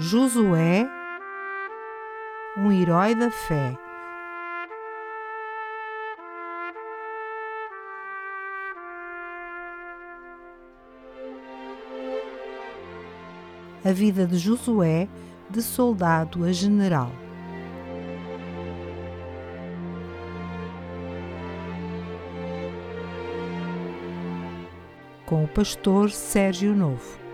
Josué, 0.00 0.88
um 2.56 2.70
herói 2.70 3.16
da 3.16 3.32
fé. 3.32 3.76
A 13.84 13.90
vida 13.90 14.24
de 14.24 14.38
Josué, 14.38 15.08
de 15.50 15.60
soldado 15.60 16.44
a 16.44 16.52
general. 16.52 17.10
Com 25.26 25.42
o 25.42 25.48
pastor 25.48 26.12
Sérgio 26.12 26.72
Novo. 26.72 27.27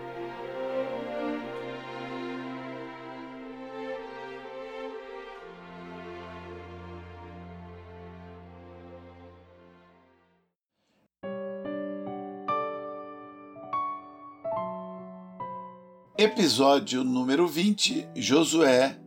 Episódio 16.17 17.03
número 17.03 17.45
20: 17.45 18.07
Josué 18.15 18.97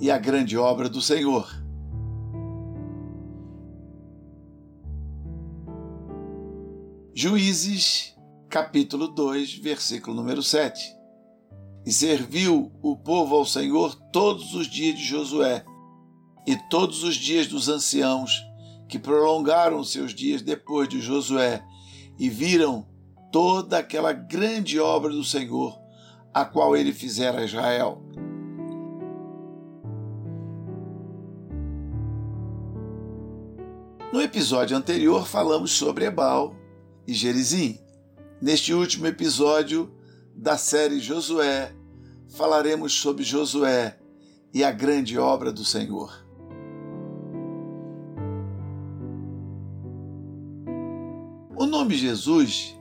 e 0.00 0.10
a 0.10 0.18
grande 0.18 0.58
obra 0.58 0.88
do 0.88 1.00
Senhor. 1.00 1.48
Juízes, 7.14 8.16
capítulo 8.48 9.06
2, 9.06 9.58
versículo 9.58 10.16
número 10.16 10.42
7. 10.42 10.82
E 11.86 11.92
serviu 11.92 12.72
o 12.82 12.96
povo 12.96 13.36
ao 13.36 13.46
Senhor 13.46 13.94
todos 14.10 14.52
os 14.52 14.66
dias 14.66 14.98
de 14.98 15.04
Josué 15.04 15.64
e 16.44 16.56
todos 16.68 17.04
os 17.04 17.14
dias 17.14 17.46
dos 17.46 17.68
anciãos, 17.68 18.42
que 18.88 18.98
prolongaram 18.98 19.84
seus 19.84 20.12
dias 20.12 20.42
depois 20.42 20.88
de 20.88 21.00
Josué, 21.00 21.64
e 22.18 22.28
viram 22.28 22.84
toda 23.30 23.78
aquela 23.78 24.12
grande 24.12 24.80
obra 24.80 25.12
do 25.12 25.22
Senhor 25.22 25.81
a 26.32 26.44
qual 26.44 26.76
ele 26.76 26.92
fizera 26.92 27.40
a 27.40 27.44
Israel. 27.44 28.02
No 34.12 34.20
episódio 34.20 34.76
anterior 34.76 35.26
falamos 35.26 35.72
sobre 35.72 36.04
Ebal 36.04 36.54
e 37.06 37.14
Gerizim. 37.14 37.78
Neste 38.40 38.74
último 38.74 39.06
episódio 39.06 39.90
da 40.34 40.58
série 40.58 41.00
Josué, 41.00 41.74
falaremos 42.28 42.92
sobre 42.92 43.22
Josué 43.22 43.96
e 44.52 44.62
a 44.62 44.70
grande 44.70 45.18
obra 45.18 45.52
do 45.52 45.64
Senhor. 45.64 46.22
O 51.56 51.64
nome 51.64 51.94
Jesus 51.94 52.76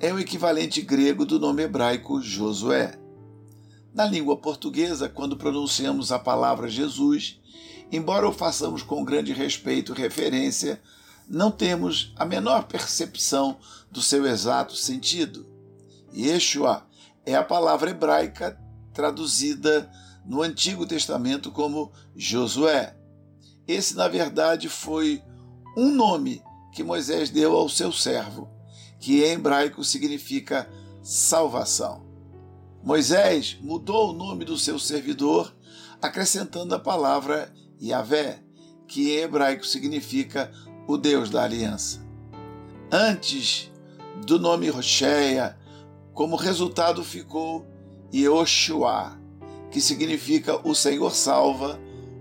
é 0.00 0.12
o 0.12 0.18
equivalente 0.18 0.80
grego 0.80 1.26
do 1.26 1.40
nome 1.40 1.64
hebraico 1.64 2.22
Josué. 2.22 2.96
Na 3.92 4.06
língua 4.06 4.36
portuguesa, 4.36 5.08
quando 5.08 5.36
pronunciamos 5.36 6.12
a 6.12 6.18
palavra 6.20 6.68
Jesus, 6.68 7.40
embora 7.90 8.28
o 8.28 8.32
façamos 8.32 8.82
com 8.82 9.04
grande 9.04 9.32
respeito 9.32 9.92
e 9.92 10.00
referência, 10.00 10.80
não 11.28 11.50
temos 11.50 12.12
a 12.16 12.24
menor 12.24 12.64
percepção 12.64 13.58
do 13.90 14.00
seu 14.00 14.24
exato 14.24 14.76
sentido. 14.76 15.44
Yeshua 16.14 16.86
é 17.26 17.34
a 17.34 17.42
palavra 17.42 17.90
hebraica 17.90 18.56
traduzida 18.94 19.90
no 20.24 20.42
Antigo 20.42 20.86
Testamento 20.86 21.50
como 21.50 21.92
Josué. 22.14 22.96
Esse, 23.66 23.96
na 23.96 24.06
verdade, 24.06 24.68
foi 24.68 25.20
um 25.76 25.90
nome 25.90 26.40
que 26.72 26.84
Moisés 26.84 27.30
deu 27.30 27.56
ao 27.56 27.68
seu 27.68 27.90
servo 27.90 28.57
que 28.98 29.24
em 29.24 29.32
hebraico 29.32 29.84
significa 29.84 30.68
salvação. 31.02 32.06
Moisés 32.82 33.58
mudou 33.60 34.10
o 34.10 34.12
nome 34.12 34.44
do 34.44 34.56
seu 34.58 34.78
servidor, 34.78 35.54
acrescentando 36.00 36.74
a 36.74 36.78
palavra 36.78 37.52
Yahvé, 37.80 38.42
que 38.86 39.12
em 39.12 39.18
hebraico 39.18 39.66
significa 39.66 40.52
o 40.86 40.96
Deus 40.96 41.28
da 41.28 41.44
aliança. 41.44 42.06
Antes 42.90 43.70
do 44.24 44.38
nome 44.38 44.70
Rocheia, 44.70 45.58
como 46.14 46.36
resultado 46.36 47.04
ficou 47.04 47.66
Yehoshua, 48.12 49.18
que 49.70 49.80
significa 49.80 50.58
o 50.66 50.74
Senhor 50.74 51.14
salva 51.14 51.78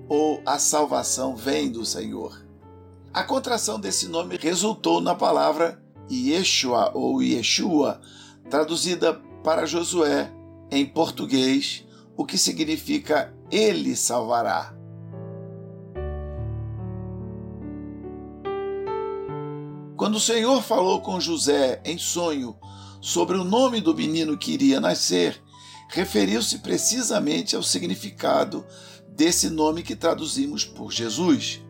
ou 0.10 0.42
a 0.46 0.60
salvação 0.60 1.36
vem 1.36 1.72
do 1.72 1.86
Senhor. 1.86 2.46
A 3.14 3.24
contração 3.24 3.80
desse 3.80 4.08
nome 4.08 4.38
resultou 4.38 5.02
na 5.02 5.16
palavra 5.16 5.82
Yeshua 6.10 6.92
ou 6.94 7.22
Yeshua, 7.22 8.02
traduzida 8.50 9.14
para 9.44 9.66
Josué 9.66 10.32
em 10.70 10.86
português, 10.86 11.86
o 12.16 12.26
que 12.26 12.38
significa 12.38 13.34
Ele 13.50 13.96
salvará. 13.96 14.74
Quando 19.96 20.16
o 20.16 20.20
Senhor 20.20 20.62
falou 20.62 21.02
com 21.02 21.20
José 21.20 21.82
em 21.84 21.98
sonho 21.98 22.56
sobre 23.02 23.38
o 23.38 23.44
nome 23.44 23.82
do 23.82 23.96
menino 23.96 24.38
que 24.38 24.52
iria 24.52 24.80
nascer, 24.80 25.42
referiu-se 25.90 26.60
precisamente 26.60 27.56
ao 27.56 27.64
significado 27.64 28.66
desse 29.10 29.50
nome 29.50 29.82
que 29.82 29.96
traduzimos 29.96 30.64
por 30.64 30.92
Jesus. 30.92 31.62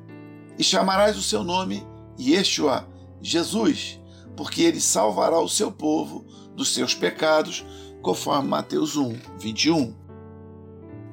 E 0.58 0.64
chamarás 0.64 1.18
o 1.18 1.22
seu 1.22 1.44
nome 1.44 1.86
Yeshua, 2.20 2.88
Jesus, 3.22 4.00
porque 4.38 4.62
ele 4.62 4.80
salvará 4.80 5.40
o 5.40 5.50
seu 5.50 5.72
povo 5.72 6.24
dos 6.56 6.74
seus 6.74 6.94
pecados, 6.94 7.66
conforme 8.02 8.48
Mateus 8.48 8.96
1, 8.96 9.18
21. 9.40 9.94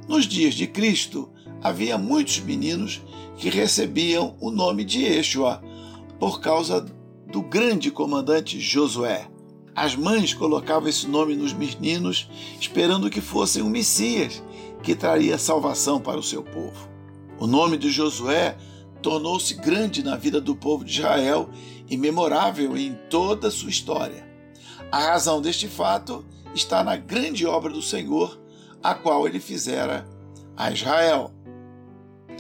Nos 0.06 0.26
dias 0.26 0.54
de 0.54 0.66
Cristo, 0.66 1.30
havia 1.62 1.96
muitos 1.96 2.38
meninos 2.38 3.02
que 3.36 3.48
recebiam 3.48 4.36
o 4.38 4.50
nome 4.50 4.84
de 4.84 5.02
Yeshua 5.02 5.62
por 6.20 6.40
causa 6.40 6.84
do 7.26 7.42
grande 7.42 7.90
comandante 7.90 8.60
Josué. 8.60 9.26
As 9.74 9.96
mães 9.96 10.34
colocavam 10.34 10.88
esse 10.88 11.08
nome 11.08 11.34
nos 11.34 11.52
meninos, 11.52 12.28
esperando 12.60 13.10
que 13.10 13.20
fossem 13.20 13.62
um 13.62 13.70
Messias 13.70 14.42
que 14.82 14.94
traria 14.94 15.38
salvação 15.38 15.98
para 15.98 16.20
o 16.20 16.22
seu 16.22 16.42
povo. 16.42 16.88
O 17.38 17.46
nome 17.46 17.78
de 17.78 17.90
Josué 17.90 18.56
tornou-se 19.04 19.52
grande 19.52 20.02
na 20.02 20.16
vida 20.16 20.40
do 20.40 20.56
povo 20.56 20.82
de 20.82 20.98
Israel 20.98 21.50
e 21.86 21.94
memorável 21.94 22.74
em 22.74 22.94
toda 23.10 23.48
a 23.48 23.50
sua 23.50 23.68
história. 23.68 24.26
A 24.90 24.98
razão 24.98 25.42
deste 25.42 25.68
fato 25.68 26.24
está 26.54 26.82
na 26.82 26.96
grande 26.96 27.44
obra 27.44 27.70
do 27.70 27.82
Senhor, 27.82 28.40
a 28.82 28.94
qual 28.94 29.28
ele 29.28 29.40
fizera 29.40 30.08
a 30.56 30.70
Israel. 30.70 31.30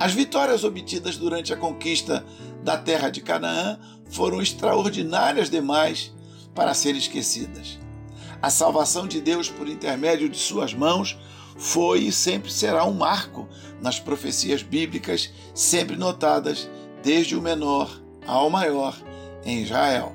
As 0.00 0.14
vitórias 0.14 0.64
obtidas 0.64 1.18
durante 1.18 1.52
a 1.52 1.56
conquista 1.56 2.24
da 2.62 2.78
terra 2.78 3.10
de 3.10 3.20
Canaã 3.20 3.78
foram 4.08 4.40
extraordinárias 4.40 5.50
demais 5.50 6.14
para 6.54 6.72
serem 6.72 6.98
esquecidas. 6.98 7.78
A 8.40 8.48
salvação 8.48 9.06
de 9.06 9.20
Deus 9.20 9.50
por 9.50 9.68
intermédio 9.68 10.30
de 10.30 10.38
suas 10.38 10.72
mãos 10.72 11.18
foi 11.56 12.04
e 12.04 12.12
sempre 12.12 12.52
será 12.52 12.84
um 12.84 12.94
marco 12.94 13.48
nas 13.80 14.00
profecias 14.00 14.62
bíblicas, 14.62 15.30
sempre 15.54 15.96
notadas 15.96 16.68
desde 17.02 17.36
o 17.36 17.42
menor 17.42 18.02
ao 18.26 18.48
maior 18.50 18.96
em 19.44 19.62
Israel. 19.62 20.14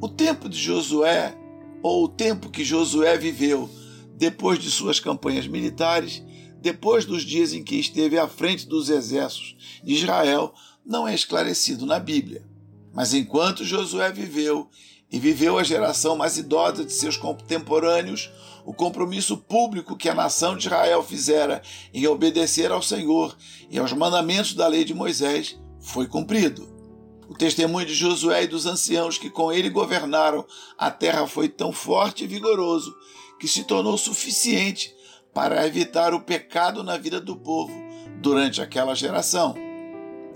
O 0.00 0.08
tempo 0.08 0.48
de 0.48 0.58
Josué, 0.58 1.34
ou 1.82 2.04
o 2.04 2.08
tempo 2.08 2.50
que 2.50 2.64
Josué 2.64 3.16
viveu 3.16 3.70
depois 4.16 4.58
de 4.58 4.70
suas 4.70 5.00
campanhas 5.00 5.46
militares, 5.46 6.22
depois 6.60 7.04
dos 7.04 7.22
dias 7.22 7.52
em 7.52 7.62
que 7.62 7.76
esteve 7.76 8.18
à 8.18 8.26
frente 8.26 8.66
dos 8.66 8.88
exércitos 8.88 9.56
de 9.82 9.94
Israel, 9.94 10.54
não 10.84 11.06
é 11.06 11.14
esclarecido 11.14 11.86
na 11.86 11.98
Bíblia. 11.98 12.44
Mas 12.92 13.12
enquanto 13.12 13.64
Josué 13.64 14.10
viveu 14.12 14.68
e 15.14 15.18
viveu 15.20 15.56
a 15.58 15.62
geração 15.62 16.16
mais 16.16 16.38
idosa 16.38 16.84
de 16.84 16.92
seus 16.92 17.16
contemporâneos, 17.16 18.32
o 18.66 18.74
compromisso 18.74 19.36
público 19.36 19.96
que 19.96 20.08
a 20.08 20.14
nação 20.14 20.56
de 20.56 20.66
Israel 20.66 21.04
fizera 21.04 21.62
em 21.92 22.04
obedecer 22.08 22.72
ao 22.72 22.82
Senhor 22.82 23.36
e 23.70 23.78
aos 23.78 23.92
mandamentos 23.92 24.54
da 24.54 24.66
lei 24.66 24.84
de 24.84 24.92
Moisés 24.92 25.56
foi 25.78 26.08
cumprido. 26.08 26.68
O 27.28 27.34
testemunho 27.34 27.86
de 27.86 27.94
Josué 27.94 28.42
e 28.42 28.48
dos 28.48 28.66
anciãos 28.66 29.16
que 29.16 29.30
com 29.30 29.52
ele 29.52 29.70
governaram 29.70 30.44
a 30.76 30.90
terra 30.90 31.28
foi 31.28 31.48
tão 31.48 31.70
forte 31.70 32.24
e 32.24 32.26
vigoroso 32.26 32.92
que 33.38 33.46
se 33.46 33.62
tornou 33.62 33.96
suficiente 33.96 34.92
para 35.32 35.64
evitar 35.64 36.12
o 36.12 36.22
pecado 36.22 36.82
na 36.82 36.96
vida 36.96 37.20
do 37.20 37.36
povo 37.36 37.72
durante 38.20 38.60
aquela 38.60 38.96
geração. 38.96 39.54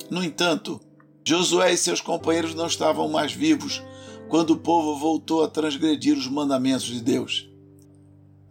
No 0.09 0.23
entanto, 0.23 0.81
Josué 1.25 1.73
e 1.73 1.77
seus 1.77 2.01
companheiros 2.01 2.55
não 2.55 2.69
estavam 2.69 3.09
mais 3.09 3.33
vivos 3.33 3.83
quando 4.29 4.51
o 4.51 4.59
povo 4.59 4.99
voltou 4.99 5.43
a 5.43 5.49
transgredir 5.49 6.17
os 6.17 6.27
mandamentos 6.27 6.87
de 6.87 7.01
Deus. 7.01 7.49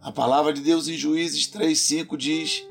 A 0.00 0.10
palavra 0.10 0.52
de 0.52 0.60
Deus 0.60 0.88
em 0.88 0.96
Juízes 0.96 1.48
3,5 1.48 2.16
diz: 2.16 2.64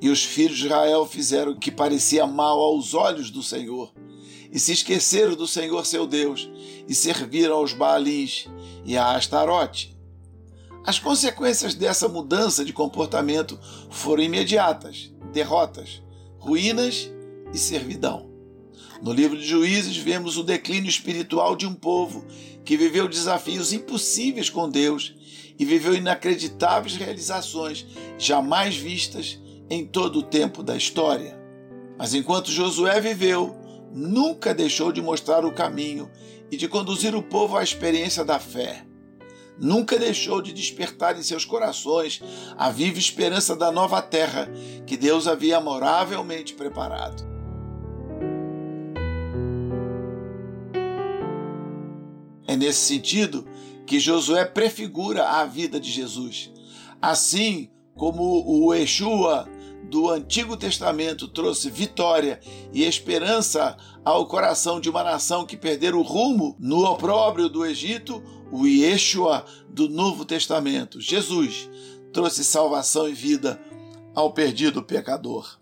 E 0.00 0.08
os 0.08 0.24
filhos 0.24 0.58
de 0.58 0.66
Israel 0.66 1.04
fizeram 1.06 1.52
o 1.52 1.58
que 1.58 1.70
parecia 1.70 2.26
mal 2.26 2.60
aos 2.60 2.94
olhos 2.94 3.30
do 3.30 3.42
Senhor, 3.42 3.92
e 4.50 4.58
se 4.58 4.72
esqueceram 4.72 5.34
do 5.34 5.46
Senhor 5.46 5.84
seu 5.84 6.06
Deus, 6.06 6.48
e 6.88 6.94
serviram 6.94 7.56
aos 7.56 7.72
Baalins 7.72 8.46
e 8.84 8.96
a 8.96 9.16
Astarote. 9.16 9.96
As 10.86 10.98
consequências 10.98 11.74
dessa 11.74 12.08
mudança 12.08 12.64
de 12.64 12.72
comportamento 12.72 13.58
foram 13.90 14.22
imediatas: 14.22 15.12
derrotas, 15.32 16.02
ruínas 16.38 17.10
e 17.52 17.58
servidão. 17.58 18.33
No 19.02 19.12
livro 19.12 19.36
de 19.36 19.46
Juízes, 19.46 19.96
vemos 19.96 20.36
o 20.36 20.42
declínio 20.42 20.88
espiritual 20.88 21.56
de 21.56 21.66
um 21.66 21.74
povo 21.74 22.24
que 22.64 22.76
viveu 22.76 23.08
desafios 23.08 23.72
impossíveis 23.72 24.48
com 24.48 24.68
Deus 24.68 25.14
e 25.58 25.64
viveu 25.64 25.94
inacreditáveis 25.94 26.96
realizações 26.96 27.86
jamais 28.18 28.76
vistas 28.76 29.38
em 29.68 29.86
todo 29.86 30.20
o 30.20 30.22
tempo 30.22 30.62
da 30.62 30.76
história. 30.76 31.38
Mas 31.98 32.14
enquanto 32.14 32.50
Josué 32.50 33.00
viveu, 33.00 33.54
nunca 33.92 34.54
deixou 34.54 34.90
de 34.90 35.00
mostrar 35.00 35.44
o 35.44 35.52
caminho 35.52 36.10
e 36.50 36.56
de 36.56 36.68
conduzir 36.68 37.14
o 37.14 37.22
povo 37.22 37.56
à 37.56 37.62
experiência 37.62 38.24
da 38.24 38.38
fé. 38.38 38.84
Nunca 39.58 39.98
deixou 39.98 40.42
de 40.42 40.52
despertar 40.52 41.16
em 41.16 41.22
seus 41.22 41.44
corações 41.44 42.20
a 42.56 42.70
viva 42.70 42.98
esperança 42.98 43.54
da 43.54 43.70
nova 43.70 44.02
terra 44.02 44.48
que 44.84 44.96
Deus 44.96 45.28
havia 45.28 45.58
amoravelmente 45.58 46.54
preparado. 46.54 47.33
É 52.54 52.56
nesse 52.56 52.86
sentido 52.86 53.44
que 53.84 53.98
Josué 53.98 54.44
prefigura 54.44 55.28
a 55.28 55.44
vida 55.44 55.80
de 55.80 55.90
Jesus. 55.90 56.52
Assim 57.02 57.68
como 57.96 58.22
o 58.46 58.72
Yeshua 58.72 59.48
do 59.90 60.08
Antigo 60.08 60.56
Testamento 60.56 61.26
trouxe 61.26 61.68
vitória 61.68 62.38
e 62.72 62.84
esperança 62.84 63.76
ao 64.04 64.28
coração 64.28 64.80
de 64.80 64.88
uma 64.88 65.02
nação 65.02 65.44
que 65.44 65.56
perdera 65.56 65.96
o 65.96 66.02
rumo 66.02 66.54
no 66.60 66.84
opróbrio 66.84 67.48
do 67.48 67.66
Egito, 67.66 68.22
o 68.52 68.68
Yeshua 68.68 69.44
do 69.68 69.88
Novo 69.88 70.24
Testamento, 70.24 71.00
Jesus, 71.00 71.68
trouxe 72.12 72.44
salvação 72.44 73.08
e 73.08 73.14
vida 73.14 73.60
ao 74.14 74.32
perdido 74.32 74.80
pecador. 74.80 75.58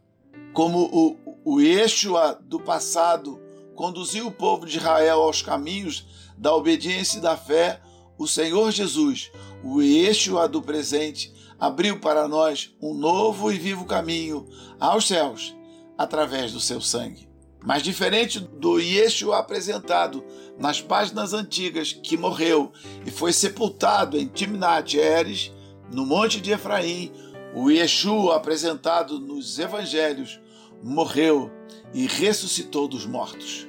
Como 0.52 0.90
o, 0.92 1.16
o 1.42 1.58
Yeshua 1.58 2.38
do 2.44 2.60
passado 2.60 3.40
conduziu 3.74 4.26
o 4.26 4.32
povo 4.32 4.66
de 4.66 4.76
Israel 4.76 5.22
aos 5.22 5.40
caminhos 5.40 6.06
da 6.42 6.52
obediência 6.52 7.18
e 7.18 7.20
da 7.20 7.36
fé, 7.36 7.80
o 8.18 8.26
Senhor 8.26 8.72
Jesus, 8.72 9.30
o 9.62 9.80
Yeshua 9.80 10.48
do 10.48 10.60
presente, 10.60 11.32
abriu 11.58 12.00
para 12.00 12.26
nós 12.26 12.74
um 12.82 12.92
novo 12.92 13.52
e 13.52 13.56
vivo 13.56 13.84
caminho 13.84 14.48
aos 14.80 15.06
céus 15.06 15.54
através 15.96 16.52
do 16.52 16.58
seu 16.58 16.80
sangue. 16.80 17.28
Mas 17.64 17.80
diferente 17.80 18.40
do 18.40 18.80
Yeshua 18.80 19.38
apresentado 19.38 20.24
nas 20.58 20.80
páginas 20.80 21.32
antigas, 21.32 21.92
que 21.92 22.16
morreu 22.16 22.72
e 23.06 23.10
foi 23.12 23.32
sepultado 23.32 24.18
em 24.18 24.26
Timnat 24.26 24.94
Eres, 24.94 25.52
no 25.92 26.04
Monte 26.04 26.40
de 26.40 26.50
Efraim, 26.50 27.12
o 27.54 27.70
Yeshua 27.70 28.34
apresentado 28.34 29.20
nos 29.20 29.60
evangelhos 29.60 30.40
morreu 30.82 31.52
e 31.94 32.04
ressuscitou 32.08 32.88
dos 32.88 33.06
mortos. 33.06 33.64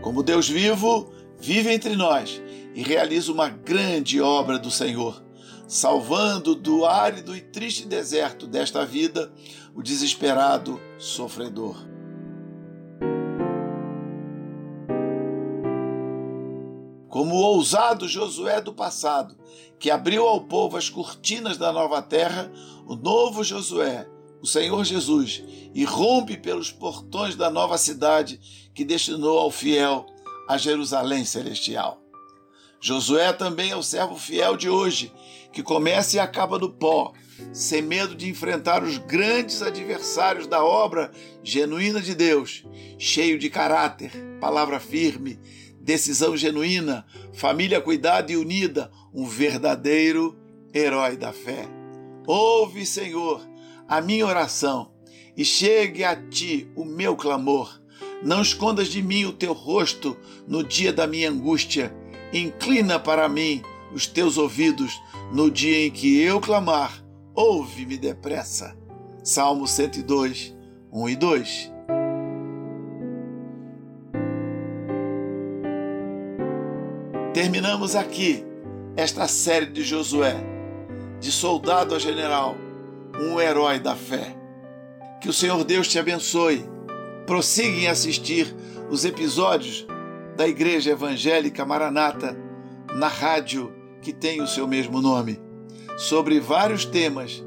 Como 0.00 0.22
Deus 0.22 0.48
vivo, 0.48 1.12
vive 1.42 1.72
entre 1.72 1.96
nós 1.96 2.40
e 2.72 2.82
realiza 2.82 3.32
uma 3.32 3.48
grande 3.48 4.20
obra 4.20 4.60
do 4.60 4.70
Senhor, 4.70 5.20
salvando 5.66 6.54
do 6.54 6.86
árido 6.86 7.36
e 7.36 7.40
triste 7.40 7.84
deserto 7.84 8.46
desta 8.46 8.86
vida 8.86 9.32
o 9.74 9.82
desesperado 9.82 10.80
sofredor. 10.98 11.76
Como 17.08 17.34
o 17.34 17.42
ousado 17.42 18.08
Josué 18.08 18.60
do 18.60 18.72
passado, 18.72 19.36
que 19.80 19.90
abriu 19.90 20.26
ao 20.26 20.42
povo 20.42 20.76
as 20.76 20.88
cortinas 20.88 21.58
da 21.58 21.72
nova 21.72 22.00
terra, 22.00 22.50
o 22.86 22.94
novo 22.94 23.42
Josué, 23.42 24.08
o 24.40 24.46
Senhor 24.46 24.84
Jesus, 24.84 25.42
irrompe 25.74 26.36
pelos 26.36 26.70
portões 26.70 27.34
da 27.34 27.50
nova 27.50 27.76
cidade 27.76 28.40
que 28.72 28.84
destinou 28.84 29.38
ao 29.38 29.50
fiel 29.50 30.06
a 30.48 30.56
Jerusalém 30.58 31.24
celestial. 31.24 32.02
Josué 32.80 33.32
também 33.32 33.70
é 33.70 33.76
o 33.76 33.82
servo 33.82 34.16
fiel 34.16 34.56
de 34.56 34.68
hoje, 34.68 35.12
que 35.52 35.62
começa 35.62 36.16
e 36.16 36.18
acaba 36.18 36.58
no 36.58 36.68
pó, 36.68 37.12
sem 37.52 37.80
medo 37.80 38.14
de 38.14 38.28
enfrentar 38.28 38.82
os 38.82 38.98
grandes 38.98 39.62
adversários 39.62 40.46
da 40.46 40.64
obra 40.64 41.12
genuína 41.42 42.00
de 42.00 42.14
Deus, 42.14 42.64
cheio 42.98 43.38
de 43.38 43.48
caráter, 43.48 44.10
palavra 44.40 44.80
firme, 44.80 45.38
decisão 45.80 46.36
genuína, 46.36 47.06
família 47.32 47.80
cuidada 47.80 48.32
e 48.32 48.36
unida, 48.36 48.90
um 49.14 49.26
verdadeiro 49.26 50.36
herói 50.74 51.16
da 51.16 51.32
fé. 51.32 51.68
Ouve, 52.26 52.86
Senhor, 52.86 53.46
a 53.86 54.00
minha 54.00 54.26
oração 54.26 54.92
e 55.36 55.44
chegue 55.44 56.04
a 56.04 56.16
ti 56.16 56.70
o 56.74 56.84
meu 56.84 57.16
clamor 57.16 57.81
não 58.22 58.40
escondas 58.40 58.88
de 58.88 59.02
mim 59.02 59.24
o 59.24 59.32
teu 59.32 59.52
rosto 59.52 60.16
no 60.46 60.62
dia 60.62 60.92
da 60.92 61.06
minha 61.06 61.30
angústia. 61.30 61.94
Inclina 62.32 62.98
para 62.98 63.28
mim 63.28 63.62
os 63.92 64.06
teus 64.06 64.38
ouvidos 64.38 65.00
no 65.32 65.50
dia 65.50 65.86
em 65.86 65.90
que 65.90 66.20
eu 66.20 66.40
clamar. 66.40 67.02
Ouve-me 67.34 67.96
depressa. 67.98 68.76
Salmo 69.24 69.66
102, 69.66 70.54
1 70.92 71.08
e 71.08 71.16
2. 71.16 71.72
Terminamos 77.32 77.96
aqui 77.96 78.44
esta 78.94 79.26
série 79.26 79.66
de 79.66 79.82
Josué, 79.82 80.36
de 81.18 81.32
soldado 81.32 81.94
a 81.94 81.98
general, 81.98 82.56
um 83.18 83.40
herói 83.40 83.78
da 83.80 83.96
fé. 83.96 84.36
Que 85.20 85.28
o 85.28 85.32
Senhor 85.32 85.64
Deus 85.64 85.88
te 85.88 85.98
abençoe 85.98 86.62
Prossiga 87.26 87.78
em 87.78 87.86
assistir 87.86 88.54
os 88.90 89.04
episódios 89.04 89.86
da 90.36 90.46
Igreja 90.48 90.90
Evangélica 90.90 91.64
Maranata 91.64 92.36
na 92.94 93.08
rádio 93.08 93.72
que 94.02 94.12
tem 94.12 94.42
o 94.42 94.46
seu 94.46 94.66
mesmo 94.66 95.00
nome, 95.00 95.40
sobre 95.96 96.40
vários 96.40 96.84
temas 96.84 97.42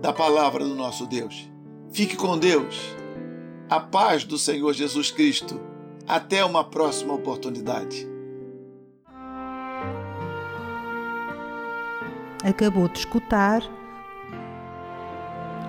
da 0.00 0.12
palavra 0.12 0.64
do 0.64 0.74
nosso 0.74 1.06
Deus. 1.06 1.50
Fique 1.90 2.16
com 2.16 2.38
Deus. 2.38 2.94
A 3.70 3.80
paz 3.80 4.24
do 4.24 4.36
Senhor 4.36 4.72
Jesus 4.74 5.10
Cristo. 5.10 5.58
Até 6.06 6.44
uma 6.44 6.62
próxima 6.62 7.14
oportunidade. 7.14 8.06
Acabou 12.44 12.88
de 12.88 12.98
escutar 12.98 13.62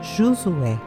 Josué. 0.01 0.77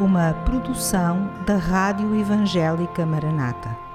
Uma 0.00 0.32
produção 0.44 1.30
da 1.44 1.56
Rádio 1.56 2.14
Evangélica 2.18 3.04
Maranata. 3.04 3.89